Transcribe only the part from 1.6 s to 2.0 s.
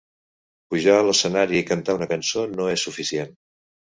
i cantar